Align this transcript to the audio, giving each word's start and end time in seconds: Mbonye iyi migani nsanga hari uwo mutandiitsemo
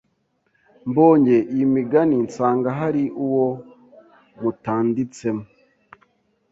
Mbonye 0.89 1.35
iyi 1.53 1.65
migani 1.75 2.15
nsanga 2.25 2.69
hari 2.79 3.03
uwo 3.25 3.47
mutandiitsemo 4.41 5.43